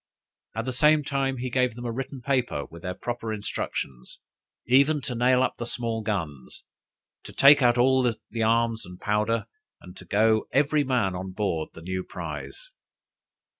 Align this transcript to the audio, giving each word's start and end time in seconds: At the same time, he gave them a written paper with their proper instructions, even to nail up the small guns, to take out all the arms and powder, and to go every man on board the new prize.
At 0.55 0.65
the 0.65 0.71
same 0.71 1.03
time, 1.03 1.37
he 1.37 1.51
gave 1.51 1.75
them 1.75 1.85
a 1.85 1.91
written 1.91 2.21
paper 2.23 2.65
with 2.65 2.81
their 2.81 2.95
proper 2.95 3.31
instructions, 3.31 4.17
even 4.65 4.99
to 5.01 5.13
nail 5.13 5.43
up 5.43 5.53
the 5.59 5.65
small 5.67 6.01
guns, 6.01 6.63
to 7.21 7.31
take 7.31 7.61
out 7.61 7.77
all 7.77 8.01
the 8.31 8.41
arms 8.41 8.83
and 8.83 8.99
powder, 8.99 9.45
and 9.79 9.95
to 9.97 10.05
go 10.05 10.47
every 10.51 10.83
man 10.83 11.13
on 11.15 11.33
board 11.33 11.69
the 11.73 11.83
new 11.83 12.03
prize. 12.03 12.71